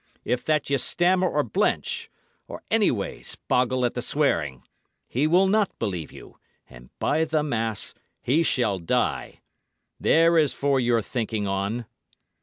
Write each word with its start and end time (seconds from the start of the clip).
If 0.25 0.43
that 0.45 0.67
ye 0.67 0.77
stammer 0.77 1.29
or 1.29 1.43
blench, 1.43 2.09
or 2.47 2.63
anyways 2.71 3.35
boggle 3.47 3.85
at 3.85 3.93
the 3.93 4.01
swearing, 4.01 4.63
he 5.07 5.27
will 5.27 5.45
not 5.47 5.77
believe 5.77 6.11
you; 6.11 6.39
and 6.67 6.89
by 6.97 7.23
the 7.23 7.43
mass, 7.43 7.93
he 8.19 8.41
shall 8.41 8.79
die. 8.79 9.41
There 9.99 10.39
is 10.39 10.55
for 10.55 10.79
your 10.79 11.03
thinking 11.03 11.45
on." 11.47 11.85